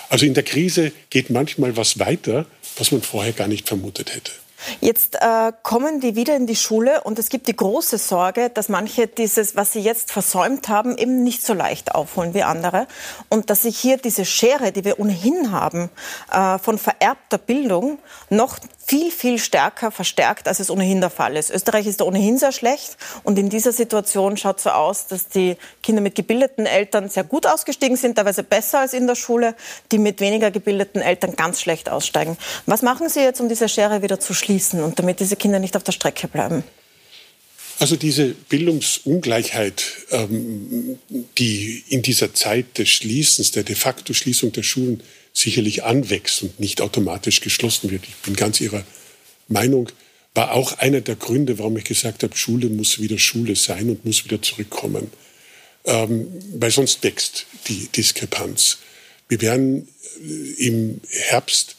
[0.08, 2.46] Also in der Krise geht manchmal was weiter,
[2.76, 4.32] was man vorher gar nicht vermutet hätte.
[4.80, 8.68] Jetzt äh, kommen die wieder in die Schule und es gibt die große Sorge, dass
[8.68, 12.86] manche dieses, was sie jetzt versäumt haben, eben nicht so leicht aufholen wie andere
[13.28, 15.90] und dass sich hier diese Schere, die wir ohnehin haben,
[16.32, 17.98] äh, von vererbter Bildung
[18.30, 21.50] noch viel, viel stärker verstärkt, als es ohnehin der Fall ist.
[21.50, 25.56] Österreich ist da ohnehin sehr schlecht und in dieser Situation schaut so aus, dass die
[25.82, 29.56] Kinder mit gebildeten Eltern sehr gut ausgestiegen sind, teilweise besser als in der Schule,
[29.90, 32.38] die mit weniger gebildeten Eltern ganz schlecht aussteigen.
[32.66, 35.76] Was machen Sie jetzt, um diese Schere wieder zu schließen und damit diese Kinder nicht
[35.76, 36.62] auf der Strecke bleiben?
[37.78, 40.98] Also diese Bildungsungleichheit, ähm,
[41.36, 45.02] die in dieser Zeit des Schließens, der de facto Schließung der Schulen
[45.36, 48.04] sicherlich anwächst und nicht automatisch geschlossen wird.
[48.08, 48.84] Ich bin ganz Ihrer
[49.48, 49.90] Meinung,
[50.34, 54.04] war auch einer der Gründe, warum ich gesagt habe, Schule muss wieder Schule sein und
[54.04, 55.10] muss wieder zurückkommen.
[55.84, 58.78] Ähm, weil sonst wächst die Diskrepanz.
[59.28, 59.88] Wir werden
[60.22, 61.76] äh, im Herbst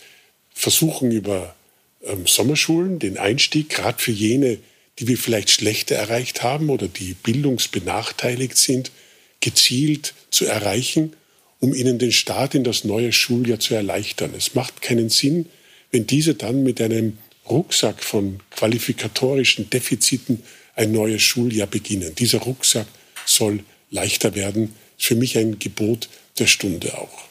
[0.54, 1.56] versuchen, über
[2.04, 4.60] ähm, Sommerschulen den Einstieg, gerade für jene,
[5.00, 8.92] die wir vielleicht schlechter erreicht haben oder die bildungsbenachteiligt sind,
[9.40, 11.16] gezielt zu erreichen
[11.60, 14.34] um ihnen den Start in das neue Schuljahr zu erleichtern.
[14.38, 15.48] Es macht keinen Sinn,
[15.92, 17.18] wenn diese dann mit einem
[17.50, 20.44] Rucksack von qualifikatorischen Defiziten
[20.76, 22.14] ein neues Schuljahr beginnen.
[22.16, 22.88] Dieser Rucksack
[23.26, 24.76] soll leichter werden.
[24.98, 27.27] Ist für mich ein Gebot der Stunde auch.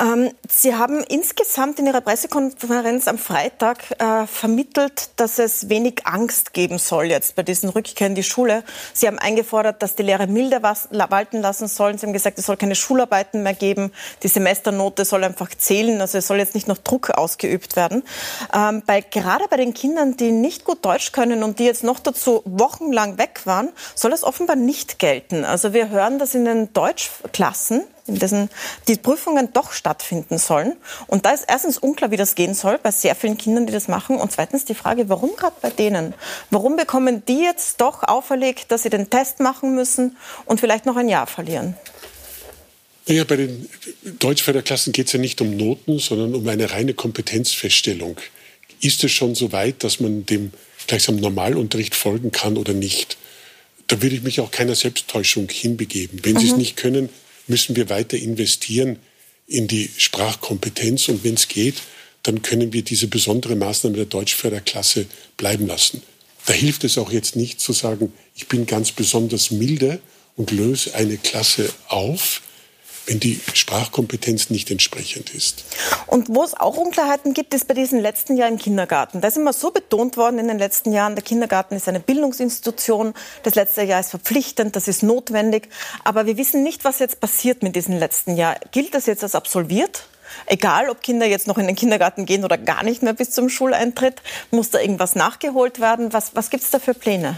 [0.00, 6.52] Ähm, Sie haben insgesamt in Ihrer Pressekonferenz am Freitag äh, vermittelt, dass es wenig Angst
[6.52, 8.62] geben soll jetzt bei diesen Rückkehr in die Schule.
[8.92, 11.98] Sie haben eingefordert, dass die Lehrer milder walten lassen sollen.
[11.98, 13.92] Sie haben gesagt, es soll keine Schularbeiten mehr geben.
[14.22, 16.00] Die Semesternote soll einfach zählen.
[16.00, 18.02] Also es soll jetzt nicht noch Druck ausgeübt werden.
[18.54, 21.98] Ähm, bei, gerade bei den Kindern, die nicht gut Deutsch können und die jetzt noch
[21.98, 25.44] dazu wochenlang weg waren, soll das offenbar nicht gelten.
[25.44, 28.50] Also wir hören, dass in den Deutschklassen in dessen
[28.88, 30.76] die Prüfungen doch stattfinden sollen.
[31.06, 33.88] Und da ist erstens unklar, wie das gehen soll bei sehr vielen Kindern, die das
[33.88, 34.16] machen.
[34.16, 36.14] Und zweitens die Frage, warum gerade bei denen?
[36.50, 40.16] Warum bekommen die jetzt doch auferlegt, dass sie den Test machen müssen
[40.46, 41.74] und vielleicht noch ein Jahr verlieren?
[43.08, 43.68] Ja, bei den
[44.18, 48.18] Deutschförderklassen geht es ja nicht um Noten, sondern um eine reine Kompetenzfeststellung.
[48.80, 50.52] Ist es schon so weit, dass man dem
[50.86, 53.16] gleichsam Normalunterricht folgen kann oder nicht?
[53.86, 56.20] Da würde ich mich auch keiner Selbsttäuschung hinbegeben.
[56.22, 56.38] Wenn mhm.
[56.38, 57.08] sie es nicht können,
[57.48, 58.98] müssen wir weiter investieren
[59.46, 61.08] in die Sprachkompetenz.
[61.08, 61.76] Und wenn es geht,
[62.22, 65.06] dann können wir diese besondere Maßnahme der Deutschförderklasse
[65.36, 66.02] bleiben lassen.
[66.46, 70.00] Da hilft es auch jetzt nicht zu sagen, ich bin ganz besonders milde
[70.36, 72.42] und löse eine Klasse auf,
[73.08, 75.64] wenn die Sprachkompetenz nicht entsprechend ist.
[76.06, 79.22] Und wo es auch Unklarheiten gibt, ist bei diesen letzten Jahren im Kindergarten.
[79.22, 83.14] Da ist immer so betont worden in den letzten Jahren, der Kindergarten ist eine Bildungsinstitution,
[83.44, 85.68] das letzte Jahr ist verpflichtend, das ist notwendig.
[86.04, 88.56] Aber wir wissen nicht, was jetzt passiert mit diesem letzten Jahr.
[88.72, 90.04] Gilt das jetzt als absolviert?
[90.44, 93.48] Egal, ob Kinder jetzt noch in den Kindergarten gehen oder gar nicht mehr bis zum
[93.48, 94.16] Schuleintritt,
[94.50, 96.12] muss da irgendwas nachgeholt werden?
[96.12, 97.34] Was, was gibt es da für Pläne?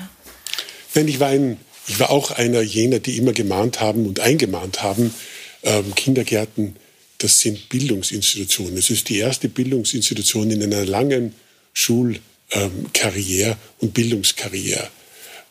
[0.92, 4.82] Wenn ich war, ein, ich war auch einer jener, die immer gemahnt haben und eingemahnt
[4.82, 5.14] haben,
[5.62, 6.76] ähm, Kindergärten,
[7.18, 8.76] das sind Bildungsinstitutionen.
[8.78, 11.34] Es ist die erste Bildungsinstitution in einer langen
[11.72, 12.20] Schul-
[12.52, 12.86] ähm,
[13.78, 14.88] und Bildungskarriere.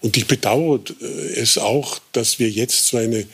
[0.02, 3.26] Und ich bedauere äh, es auch, dass wir jetzt so eine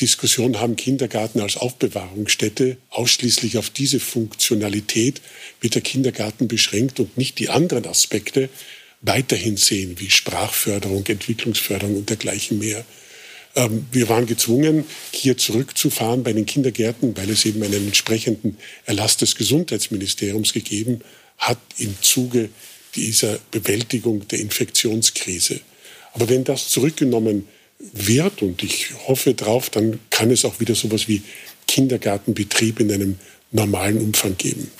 [0.00, 5.20] Diskussion haben, Kindergarten als Aufbewahrungsstätte ausschließlich auf diese Funktionalität
[5.60, 8.48] wird der Kindergarten beschränkt und nicht die anderen Aspekte
[9.00, 12.84] weiterhin sehen, wie Sprachförderung, Entwicklungsförderung und dergleichen mehr.
[13.54, 19.16] Ähm, wir waren gezwungen, hier zurückzufahren bei den Kindergärten, weil es eben einen entsprechenden Erlass
[19.16, 21.00] des Gesundheitsministeriums gegeben
[21.38, 22.50] hat im Zuge
[22.94, 25.60] dieser Bewältigung der Infektionskrise.
[26.12, 27.46] Aber wenn das zurückgenommen
[27.78, 31.22] wird, und ich hoffe drauf, dann kann es auch wieder so etwas wie
[31.68, 33.18] Kindergartenbetrieb in einem
[33.50, 34.70] normalen Umfang geben.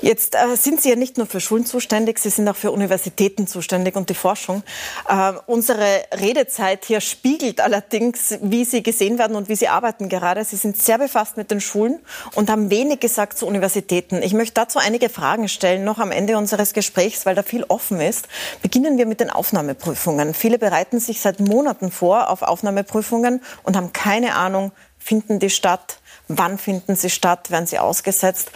[0.00, 3.46] Jetzt äh, sind Sie ja nicht nur für Schulen zuständig, Sie sind auch für Universitäten
[3.46, 4.62] zuständig und die Forschung.
[5.08, 10.44] Äh, unsere Redezeit hier spiegelt allerdings, wie Sie gesehen werden und wie Sie arbeiten gerade.
[10.44, 11.98] Sie sind sehr befasst mit den Schulen
[12.34, 14.22] und haben wenig gesagt zu Universitäten.
[14.22, 18.00] Ich möchte dazu einige Fragen stellen, noch am Ende unseres Gesprächs, weil da viel offen
[18.00, 18.28] ist.
[18.62, 20.32] Beginnen wir mit den Aufnahmeprüfungen.
[20.32, 25.97] Viele bereiten sich seit Monaten vor auf Aufnahmeprüfungen und haben keine Ahnung, finden die statt,
[26.28, 27.50] Wann finden sie statt?
[27.50, 28.50] Werden sie ausgesetzt?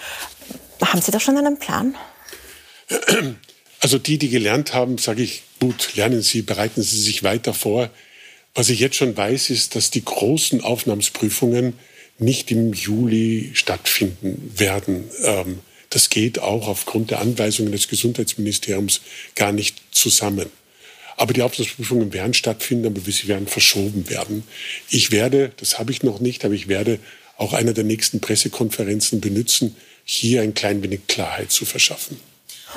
[0.85, 1.97] Haben Sie da schon einen Plan?
[3.81, 7.91] Also die, die gelernt haben, sage ich, gut, lernen Sie, bereiten Sie sich weiter vor.
[8.55, 11.75] Was ich jetzt schon weiß, ist, dass die großen Aufnahmsprüfungen
[12.19, 15.11] nicht im Juli stattfinden werden.
[15.25, 19.01] Ähm, das geht auch aufgrund der Anweisungen des Gesundheitsministeriums
[19.35, 20.51] gar nicht zusammen.
[21.17, 24.45] Aber die Aufnahmsprüfungen werden stattfinden, aber sie werden verschoben werden.
[24.91, 26.99] Ich werde, das habe ich noch nicht, aber ich werde
[27.43, 32.19] auch einer der nächsten Pressekonferenzen benutzen, hier ein klein wenig Klarheit zu verschaffen.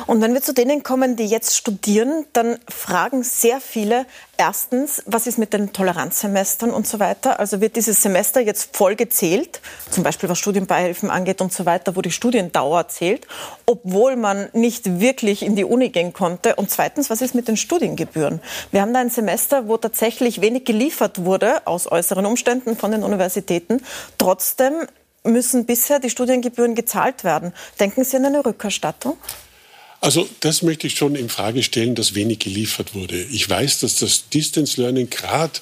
[0.08, 4.06] Und wenn wir zu denen kommen, die jetzt studieren, dann fragen sehr viele
[4.38, 7.40] erstens, was ist mit den Toleranzsemestern und so weiter?
[7.40, 11.96] Also wird dieses Semester jetzt voll gezählt, zum Beispiel was Studienbeihilfen angeht und so weiter,
[11.96, 13.28] wo die Studiendauer zählt,
[13.66, 16.56] obwohl man nicht wirklich in die Uni gehen konnte?
[16.56, 18.42] Und zweitens, was ist mit den Studiengebühren?
[18.72, 23.04] Wir haben da ein Semester, wo tatsächlich wenig geliefert wurde aus äußeren Umständen von den
[23.04, 23.82] Universitäten.
[24.18, 24.74] Trotzdem
[25.24, 27.54] müssen bisher die Studiengebühren gezahlt werden.
[27.80, 29.18] Denken Sie an eine Rückerstattung?
[30.06, 33.20] Also das möchte ich schon in Frage stellen, dass wenig geliefert wurde.
[33.32, 35.60] Ich weiß, dass das Distance Learning gerade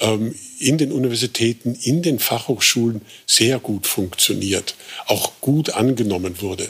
[0.00, 4.74] ähm, in den Universitäten, in den Fachhochschulen sehr gut funktioniert,
[5.06, 6.68] auch gut angenommen wurde.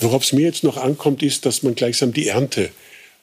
[0.00, 2.70] Worauf es mir jetzt noch ankommt, ist, dass man gleichsam die Ernte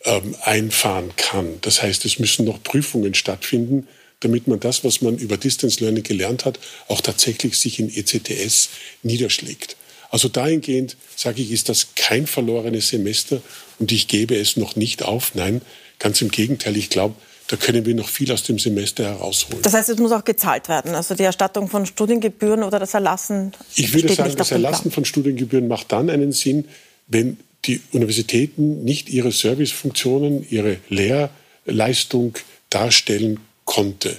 [0.06, 1.58] ähm, einfahren kann.
[1.60, 3.90] Das heißt, es müssen noch Prüfungen stattfinden,
[4.22, 8.70] damit man das, was man über Distance Learning gelernt hat, auch tatsächlich sich in ECTS
[9.02, 9.76] niederschlägt.
[10.14, 13.42] Also dahingehend sage ich, ist das kein verlorenes Semester
[13.80, 15.34] und ich gebe es noch nicht auf.
[15.34, 15.64] Nein,
[15.98, 16.78] ganz im Gegenteil.
[16.78, 17.16] Ich glaube,
[17.48, 19.64] da können wir noch viel aus dem Semester herausholen.
[19.64, 20.94] Das heißt, es muss auch gezahlt werden.
[20.94, 23.54] Also die Erstattung von Studiengebühren oder das Erlassen.
[23.74, 26.66] Ich würde sagen, das Erlassen von Studiengebühren macht dann einen Sinn,
[27.08, 32.36] wenn die Universitäten nicht ihre Servicefunktionen, ihre Lehrleistung
[32.70, 34.16] darstellen konnte.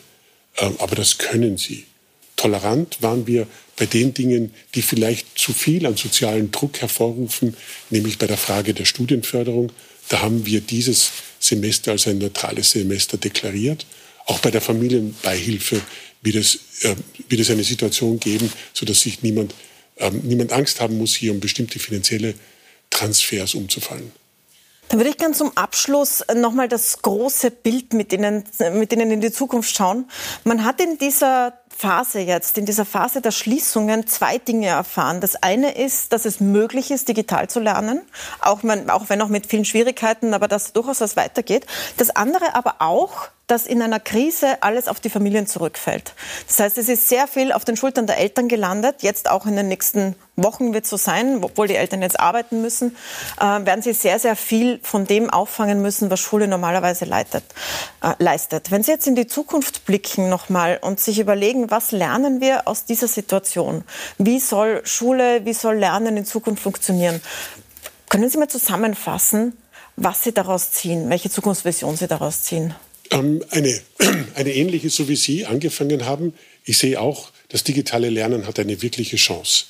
[0.57, 1.85] Ähm, aber das können sie.
[2.37, 7.57] Tolerant waren wir bei den Dingen, die vielleicht zu viel an sozialen Druck hervorrufen,
[7.91, 9.73] nämlich bei der Frage der Studienförderung.
[10.09, 13.87] Da haben wir dieses Semester als ein neutrales Semester deklariert.
[14.27, 15.81] Auch bei der Familienbeihilfe
[16.23, 16.97] wird es, äh,
[17.29, 19.55] wird es eine Situation geben, sodass sich niemand,
[19.97, 22.35] äh, niemand Angst haben muss, hier um bestimmte finanzielle
[22.91, 24.13] Transfers umzufallen.
[24.89, 28.45] Dann würde ich gerne zum Abschluss nochmal das große Bild mit Ihnen,
[28.75, 30.11] mit Ihnen in die Zukunft schauen.
[30.45, 35.21] Man hat in dieser Phase jetzt, in dieser Phase der Schließungen, zwei Dinge erfahren.
[35.21, 38.01] Das eine ist, dass es möglich ist, digital zu lernen,
[38.41, 41.67] auch, wenn auch mit vielen Schwierigkeiten, aber dass durchaus was weitergeht.
[41.97, 46.15] Das andere aber auch, dass in einer Krise alles auf die Familien zurückfällt.
[46.47, 49.03] Das heißt, es ist sehr viel auf den Schultern der Eltern gelandet.
[49.03, 52.63] Jetzt auch in den nächsten Wochen wird es so sein, obwohl die Eltern jetzt arbeiten
[52.63, 52.97] müssen,
[53.41, 57.45] äh, werden sie sehr, sehr viel von dem auffangen müssen, was Schule normalerweise leitet,
[58.03, 58.71] äh, leistet.
[58.71, 62.85] Wenn Sie jetzt in die Zukunft blicken nochmal und sich überlegen, was lernen wir aus
[62.85, 63.85] dieser Situation?
[64.19, 67.21] Wie soll Schule, wie soll Lernen in Zukunft funktionieren?
[68.09, 69.57] Können Sie mal zusammenfassen,
[69.97, 72.75] was Sie daraus ziehen, welche Zukunftsvision Sie daraus ziehen?
[73.11, 73.81] Ähm, eine,
[74.35, 76.35] eine ähnliche, so wie Sie angefangen haben.
[76.65, 79.67] Ich sehe auch, das digitale Lernen hat eine wirkliche Chance.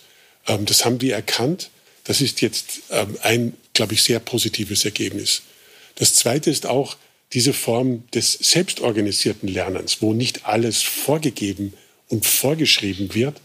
[0.47, 1.71] Ähm, das haben die erkannt.
[2.05, 5.43] Das ist jetzt ähm, ein, glaube ich, sehr positives Ergebnis.
[5.97, 6.97] Das Zweite ist auch
[7.33, 11.75] diese Form des selbstorganisierten Lernens, wo nicht alles vorgegeben
[12.09, 13.41] und vorgeschrieben wird.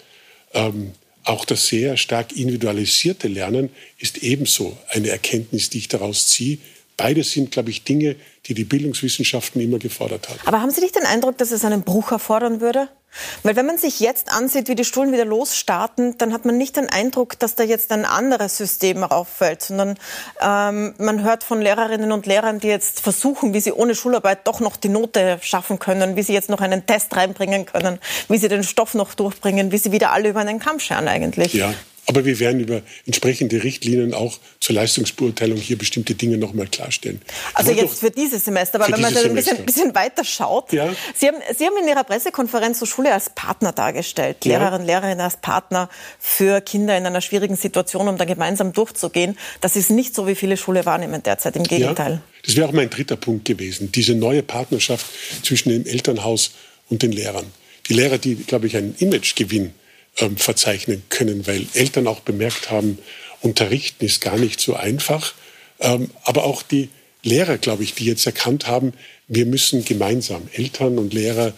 [0.53, 0.91] Ähm,
[1.23, 6.57] auch das sehr stark individualisierte Lernen ist ebenso eine Erkenntnis, die ich daraus ziehe.
[6.99, 10.39] Beides sind, glaube ich, Dinge, die die Bildungswissenschaften immer gefordert haben.
[10.45, 12.89] Aber haben Sie nicht den Eindruck, dass es einen Bruch erfordern würde?
[13.43, 16.75] Weil wenn man sich jetzt ansieht, wie die Schulen wieder losstarten, dann hat man nicht
[16.75, 19.97] den Eindruck, dass da jetzt ein anderes System rauffällt, sondern
[20.41, 24.59] ähm, man hört von Lehrerinnen und Lehrern, die jetzt versuchen, wie sie ohne Schularbeit doch
[24.59, 28.47] noch die Note schaffen können, wie sie jetzt noch einen Test reinbringen können, wie sie
[28.47, 31.53] den Stoff noch durchbringen, wie sie wieder alle über einen Kamm scheren eigentlich.
[31.53, 31.73] Ja.
[32.09, 37.21] Aber wir werden über entsprechende Richtlinien auch zur Leistungsbeurteilung hier bestimmte Dinge noch mal klarstellen.
[37.53, 40.73] Also jetzt für dieses Semester, aber wenn man da ein bisschen, bisschen, weiter schaut.
[40.73, 40.91] Ja.
[41.13, 44.57] Sie, haben, Sie haben in Ihrer Pressekonferenz so Schule als Partner dargestellt, ja.
[44.57, 49.37] Lehrerinnen und Lehrerinnen als Partner für Kinder in einer schwierigen Situation, um da gemeinsam durchzugehen.
[49.61, 52.13] Das ist nicht so, wie viele Schule wahrnehmen derzeit, im Gegenteil.
[52.13, 52.21] Ja.
[52.43, 55.05] Das wäre auch mein dritter Punkt gewesen, diese neue Partnerschaft
[55.43, 56.53] zwischen dem Elternhaus
[56.89, 57.45] und den Lehrern.
[57.87, 59.75] Die Lehrer, die, glaube ich, einen Imagegewinn
[60.19, 62.99] ähm, verzeichnen können, weil Eltern auch bemerkt haben,
[63.41, 65.33] unterrichten ist gar nicht so einfach.
[65.79, 66.89] Ähm, aber auch die
[67.23, 68.93] Lehrer, glaube ich, die jetzt erkannt haben,
[69.27, 71.53] wir müssen gemeinsam, Eltern und Lehrer,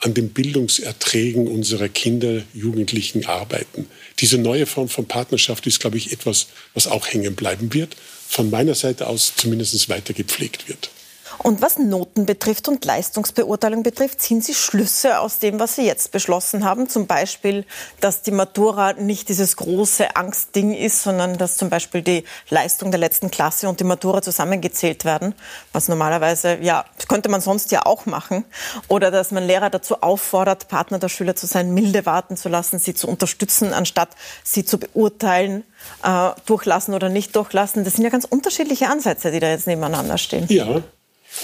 [0.00, 3.86] an den Bildungserträgen unserer Kinder, Jugendlichen arbeiten.
[4.18, 7.96] Diese neue Form von Partnerschaft ist, glaube ich, etwas, was auch hängen bleiben wird,
[8.28, 10.90] von meiner Seite aus zumindest weiter gepflegt wird.
[11.38, 16.12] Und was Noten betrifft und Leistungsbeurteilung betrifft, ziehen Sie Schlüsse aus dem, was Sie jetzt
[16.12, 16.88] beschlossen haben?
[16.88, 17.64] Zum Beispiel,
[18.00, 23.00] dass die Matura nicht dieses große Angstding ist, sondern dass zum Beispiel die Leistung der
[23.00, 25.34] letzten Klasse und die Matura zusammengezählt werden,
[25.72, 28.44] was normalerweise, ja, könnte man sonst ja auch machen.
[28.88, 32.78] Oder dass man Lehrer dazu auffordert, Partner der Schüler zu sein, milde warten zu lassen,
[32.78, 34.10] sie zu unterstützen, anstatt
[34.42, 35.64] sie zu beurteilen,
[36.02, 37.84] äh, durchlassen oder nicht durchlassen.
[37.84, 40.46] Das sind ja ganz unterschiedliche Ansätze, die da jetzt nebeneinander stehen.
[40.48, 40.82] Ja,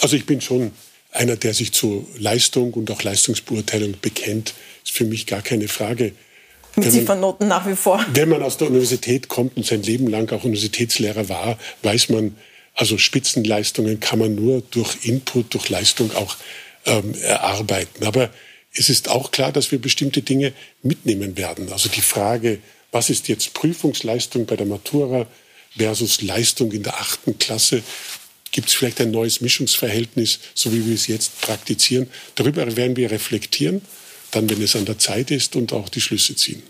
[0.01, 0.73] also ich bin schon
[1.13, 4.55] einer, der sich zu Leistung und auch Leistungsbeurteilung bekennt.
[4.85, 6.13] Ist für mich gar keine Frage.
[6.77, 8.05] Mit Ziffernoten nach wie vor.
[8.15, 12.37] Wenn man aus der Universität kommt und sein Leben lang auch Universitätslehrer war, weiß man,
[12.75, 16.37] also Spitzenleistungen kann man nur durch Input, durch Leistung auch
[16.87, 18.07] ähm, erarbeiten.
[18.07, 18.31] Aber
[18.73, 21.73] es ist auch klar, dass wir bestimmte Dinge mitnehmen werden.
[21.73, 22.59] Also die Frage,
[22.93, 25.27] was ist jetzt Prüfungsleistung bei der Matura
[25.77, 27.83] versus Leistung in der achten Klasse,
[28.53, 32.11] Gibt es vielleicht ein neues Mischungsverhältnis, so wie wir es jetzt praktizieren?
[32.35, 33.83] Darüber werden wir reflektieren,
[34.33, 36.63] dann, wenn es an der Zeit ist und auch die Schlüsse ziehen.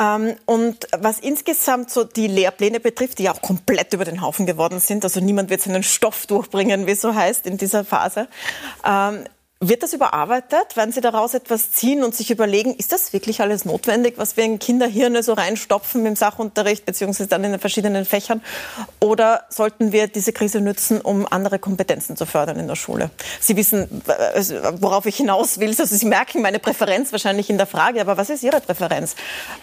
[0.00, 4.46] Ähm, und was insgesamt so die Lehrpläne betrifft, die ja auch komplett über den Haufen
[4.46, 8.28] geworden sind, also niemand wird seinen Stoff durchbringen, wie es so heißt in dieser Phase.
[8.84, 9.24] Ähm,
[9.62, 10.74] wird das überarbeitet?
[10.74, 14.44] Werden Sie daraus etwas ziehen und sich überlegen, ist das wirklich alles notwendig, was wir
[14.44, 18.40] in Kinderhirne so reinstopfen im Sachunterricht beziehungsweise dann in den verschiedenen Fächern?
[19.00, 23.10] Oder sollten wir diese Krise nutzen, um andere Kompetenzen zu fördern in der Schule?
[23.38, 24.02] Sie wissen,
[24.80, 25.68] worauf ich hinaus will.
[25.78, 29.14] Also Sie merken meine Präferenz wahrscheinlich in der Frage, aber was ist Ihre Präferenz?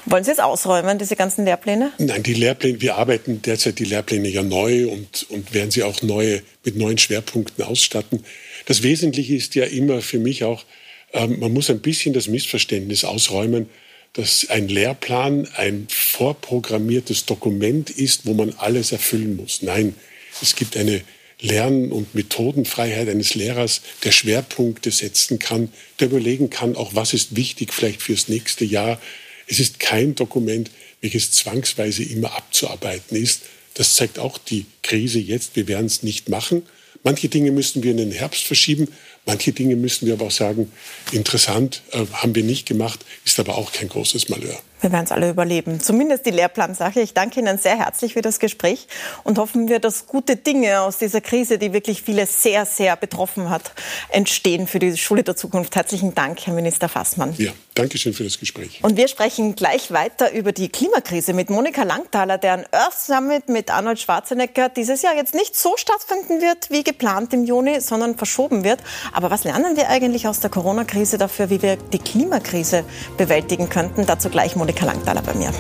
[0.06, 1.92] Wollen Sie es ausräumen, diese ganzen Lehrpläne?
[1.98, 6.04] Nein, die Lehrpläne, wir arbeiten derzeit die Lehrpläne ja neu und, und werden sie auch
[6.04, 8.24] neue, mit neuen Schwerpunkten ausstatten.
[8.66, 10.66] Das Wesentliche ist ja immer für mich auch,
[11.14, 13.70] ähm, man muss ein bisschen das Missverständnis ausräumen,
[14.14, 19.62] dass ein Lehrplan ein vorprogrammiertes Dokument ist, wo man alles erfüllen muss.
[19.62, 19.96] Nein,
[20.42, 21.02] es gibt eine
[21.40, 27.36] Lern- und Methodenfreiheit eines Lehrers, der Schwerpunkte setzen kann, der überlegen kann, auch was ist
[27.36, 29.00] wichtig vielleicht fürs nächste Jahr.
[29.46, 33.44] Es ist kein Dokument, welches zwangsweise immer abzuarbeiten ist.
[33.78, 35.56] Das zeigt auch die Krise jetzt.
[35.56, 36.64] Wir werden es nicht machen.
[37.04, 38.88] Manche Dinge müssen wir in den Herbst verschieben,
[39.28, 40.72] manche Dinge müssen wir aber auch sagen,
[41.12, 44.58] interessant, äh, haben wir nicht gemacht, ist aber auch kein großes Malheur.
[44.82, 45.80] Wir werden es alle überleben.
[45.80, 47.02] Zumindest die Lehrplansache.
[47.02, 48.88] Ich danke Ihnen sehr herzlich für das Gespräch
[49.24, 53.50] und hoffen wir, dass gute Dinge aus dieser Krise, die wirklich viele sehr, sehr betroffen
[53.50, 53.72] hat,
[54.10, 55.76] entstehen für die Schule der Zukunft.
[55.76, 57.34] Herzlichen Dank, Herr Minister Fassmann.
[57.40, 58.80] Ja, danke schön für das Gespräch.
[58.84, 63.72] Und wir sprechen gleich weiter über die Klimakrise mit Monika Langthaler, deren Earth Summit mit
[63.72, 68.64] Arnold Schwarzenegger dieses Jahr jetzt nicht so stattfinden wird wie geplant im Juni, sondern verschoben
[68.64, 68.82] wird.
[69.18, 72.84] Aber was lernen wir eigentlich aus der Corona-Krise dafür, wie wir die Klimakrise
[73.18, 74.06] bewältigen könnten?
[74.06, 75.52] Dazu gleich Monika Langthaler bei mir.